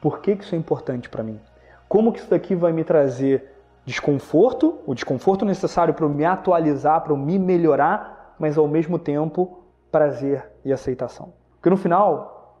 Por 0.00 0.20
que, 0.20 0.36
que 0.36 0.44
isso 0.44 0.54
é 0.54 0.58
importante 0.58 1.08
para 1.08 1.24
mim? 1.24 1.40
Como 1.88 2.12
que 2.12 2.20
isso 2.20 2.30
daqui 2.30 2.54
vai 2.54 2.72
me 2.72 2.84
trazer 2.84 3.53
desconforto, 3.84 4.78
o 4.86 4.94
desconforto 4.94 5.44
necessário 5.44 5.94
para 5.94 6.04
eu 6.04 6.08
me 6.08 6.24
atualizar, 6.24 7.02
para 7.02 7.12
eu 7.12 7.16
me 7.16 7.38
melhorar, 7.38 8.34
mas 8.38 8.56
ao 8.56 8.66
mesmo 8.66 8.98
tempo 8.98 9.62
prazer 9.90 10.50
e 10.64 10.72
aceitação. 10.72 11.34
Porque 11.56 11.70
no 11.70 11.76
final, 11.76 12.60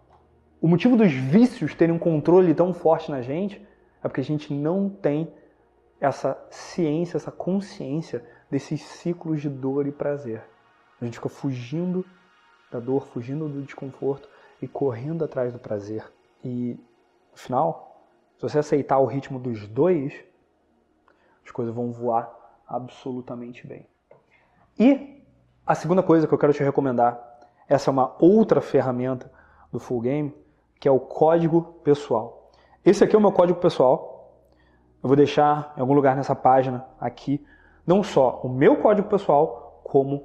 o 0.60 0.68
motivo 0.68 0.96
dos 0.96 1.12
vícios 1.12 1.74
terem 1.74 1.94
um 1.94 1.98
controle 1.98 2.54
tão 2.54 2.72
forte 2.72 3.10
na 3.10 3.20
gente 3.22 3.66
é 4.02 4.08
porque 4.08 4.20
a 4.20 4.24
gente 4.24 4.52
não 4.52 4.88
tem 4.88 5.32
essa 6.00 6.38
ciência, 6.50 7.16
essa 7.16 7.32
consciência 7.32 8.24
desses 8.50 8.82
ciclos 8.82 9.40
de 9.40 9.48
dor 9.48 9.86
e 9.86 9.92
prazer. 9.92 10.42
A 11.00 11.04
gente 11.04 11.14
fica 11.14 11.28
fugindo 11.28 12.04
da 12.70 12.78
dor, 12.78 13.06
fugindo 13.06 13.48
do 13.48 13.62
desconforto 13.62 14.28
e 14.60 14.68
correndo 14.68 15.24
atrás 15.24 15.52
do 15.52 15.58
prazer. 15.58 16.04
E 16.42 16.78
no 17.32 17.38
final, 17.38 18.06
se 18.36 18.42
você 18.42 18.58
aceitar 18.58 18.98
o 18.98 19.06
ritmo 19.06 19.38
dos 19.38 19.66
dois, 19.66 20.12
as 21.44 21.50
coisas 21.50 21.74
vão 21.74 21.92
voar 21.92 22.32
absolutamente 22.66 23.66
bem. 23.66 23.86
E 24.78 25.22
a 25.66 25.74
segunda 25.74 26.02
coisa 26.02 26.26
que 26.26 26.34
eu 26.34 26.38
quero 26.38 26.52
te 26.52 26.62
recomendar, 26.62 27.18
essa 27.68 27.90
é 27.90 27.92
uma 27.92 28.14
outra 28.18 28.60
ferramenta 28.60 29.30
do 29.70 29.78
Full 29.78 30.00
Game, 30.00 30.34
que 30.80 30.88
é 30.88 30.90
o 30.90 31.00
código 31.00 31.80
pessoal. 31.84 32.50
Esse 32.84 33.04
aqui 33.04 33.14
é 33.14 33.18
o 33.18 33.22
meu 33.22 33.32
código 33.32 33.58
pessoal. 33.60 34.32
Eu 35.02 35.08
vou 35.08 35.16
deixar 35.16 35.72
em 35.76 35.80
algum 35.80 35.94
lugar 35.94 36.16
nessa 36.16 36.34
página 36.34 36.86
aqui, 37.00 37.44
não 37.86 38.02
só 38.02 38.40
o 38.42 38.48
meu 38.48 38.80
código 38.80 39.08
pessoal, 39.08 39.80
como 39.84 40.24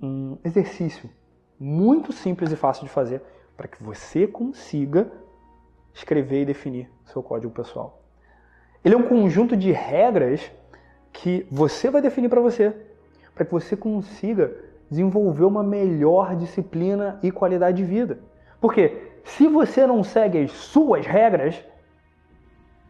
um 0.00 0.36
exercício 0.44 1.08
muito 1.58 2.12
simples 2.12 2.52
e 2.52 2.56
fácil 2.56 2.84
de 2.84 2.90
fazer 2.90 3.22
para 3.56 3.66
que 3.66 3.82
você 3.82 4.26
consiga 4.26 5.10
escrever 5.94 6.42
e 6.42 6.46
definir 6.46 6.92
seu 7.06 7.22
código 7.22 7.52
pessoal. 7.52 8.05
Ele 8.86 8.94
é 8.94 8.98
um 8.98 9.08
conjunto 9.08 9.56
de 9.56 9.72
regras 9.72 10.48
que 11.12 11.44
você 11.50 11.90
vai 11.90 12.00
definir 12.00 12.28
para 12.28 12.40
você, 12.40 12.72
para 13.34 13.44
que 13.44 13.50
você 13.50 13.76
consiga 13.76 14.56
desenvolver 14.88 15.44
uma 15.44 15.64
melhor 15.64 16.36
disciplina 16.36 17.18
e 17.20 17.32
qualidade 17.32 17.78
de 17.78 17.82
vida. 17.82 18.20
Porque 18.60 19.10
se 19.24 19.48
você 19.48 19.84
não 19.88 20.04
segue 20.04 20.38
as 20.38 20.52
suas 20.52 21.04
regras, 21.04 21.64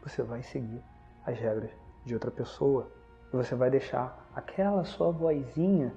você 0.03 0.23
vai 0.23 0.43
seguir 0.43 0.83
as 1.25 1.39
regras 1.39 1.71
de 2.05 2.13
outra 2.13 2.31
pessoa 2.31 2.93
e 3.33 3.35
você 3.39 3.55
vai 3.55 3.71
deixar 3.71 4.29
aquela 4.37 4.85
sua 4.85 5.11
vozinha 5.11 5.95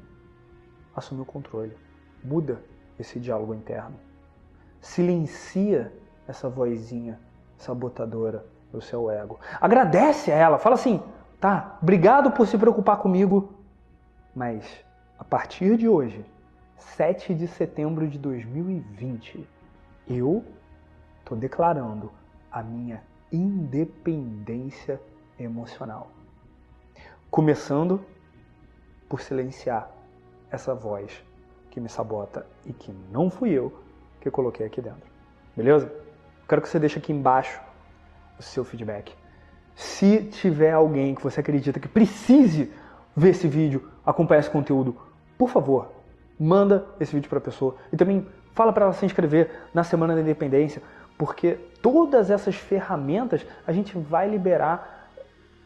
assumir 0.95 1.23
o 1.23 1.25
controle. 1.25 1.75
Muda 2.23 2.63
esse 2.97 3.19
diálogo 3.19 3.53
interno. 3.53 3.99
Silencia 4.79 5.91
essa 6.25 6.47
vozinha 6.47 7.19
sabotadora 7.57 8.45
do 8.71 8.81
seu 8.81 9.09
ego. 9.09 9.39
Agradece 9.59 10.31
a 10.31 10.35
ela, 10.35 10.57
fala 10.57 10.75
assim: 10.75 11.01
tá, 11.39 11.77
obrigado 11.81 12.31
por 12.31 12.47
se 12.47 12.57
preocupar 12.57 12.97
comigo, 12.97 13.53
mas 14.35 14.65
a 15.17 15.23
partir 15.23 15.77
de 15.77 15.87
hoje, 15.87 16.25
7 16.77 17.33
de 17.33 17.47
setembro 17.47 18.07
de 18.07 18.17
2020, 18.17 19.47
eu 20.07 20.43
estou 21.19 21.37
declarando 21.37 22.11
a 22.51 22.63
minha 22.63 23.03
independência 23.31 24.99
emocional. 25.39 26.09
Começando 27.29 28.03
por 29.07 29.21
silenciar 29.21 29.89
essa 30.49 30.73
voz 30.73 31.23
que 31.69 31.79
me 31.79 31.89
sabota 31.89 32.45
e 32.65 32.73
que 32.73 32.91
não 33.11 33.29
fui 33.29 33.51
eu 33.51 33.83
que 34.19 34.31
coloquei 34.31 34.65
aqui 34.65 34.81
dentro. 34.81 35.07
Beleza? 35.55 35.91
Quero 36.47 36.61
que 36.61 36.69
você 36.69 36.79
deixe 36.79 36.97
aqui 36.97 37.13
embaixo 37.13 37.61
o 38.39 38.43
seu 38.43 38.63
feedback. 38.63 39.13
Se 39.75 40.23
tiver 40.23 40.71
alguém 40.71 41.13
que 41.13 41.21
você 41.21 41.39
acredita 41.41 41.79
que 41.79 41.87
precise 41.87 42.71
ver 43.15 43.29
esse 43.29 43.47
vídeo, 43.47 43.89
acompanhar 44.05 44.39
esse 44.39 44.49
conteúdo, 44.49 44.95
por 45.37 45.49
favor, 45.49 45.91
manda 46.39 46.85
esse 46.99 47.13
vídeo 47.13 47.29
para 47.29 47.39
a 47.39 47.41
pessoa 47.41 47.75
e 47.91 47.97
também 47.97 48.25
fala 48.53 48.73
para 48.73 48.85
ela 48.85 48.93
se 48.93 49.05
inscrever 49.05 49.51
na 49.73 49.83
Semana 49.83 50.15
da 50.15 50.21
Independência, 50.21 50.81
porque 51.17 51.59
todas 51.81 52.29
essas 52.29 52.55
ferramentas 52.55 53.45
a 53.67 53.71
gente 53.71 53.97
vai 53.97 54.29
liberar 54.29 55.09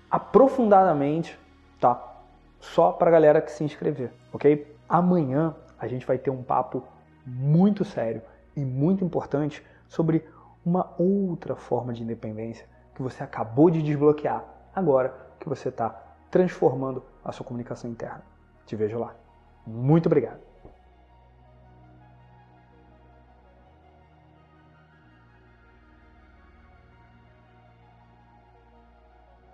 aprofundadamente, 0.10 1.38
tá? 1.80 2.18
Só 2.60 2.92
para 2.92 3.10
a 3.10 3.12
galera 3.12 3.42
que 3.42 3.52
se 3.52 3.64
inscrever, 3.64 4.12
ok? 4.32 4.76
Amanhã 4.88 5.56
a 5.80 5.88
gente 5.88 6.06
vai 6.06 6.18
ter 6.18 6.30
um 6.30 6.44
papo 6.44 6.84
muito 7.26 7.84
sério 7.84 8.22
e 8.56 8.64
muito 8.64 9.04
importante 9.04 9.64
sobre 9.88 10.24
uma 10.66 10.94
outra 10.98 11.56
forma 11.56 11.94
de 11.94 12.04
independência 12.04 12.68
que 12.96 13.02
você 13.02 13.24
acabou 13.24 13.70
de 13.70 13.82
desbloquear 13.82 14.44
agora 14.74 15.14
que 15.40 15.50
você 15.50 15.70
está 15.70 15.90
transformando 16.32 17.04
a 17.24 17.32
sua 17.32 17.46
comunicação 17.46 17.90
interna. 17.90 18.24
Te 18.66 18.76
vejo 18.76 18.98
lá. 18.98 19.16
Muito 19.66 20.08
obrigado. 20.08 20.53